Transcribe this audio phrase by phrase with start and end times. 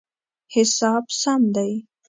[0.53, 1.71] حساب سم دی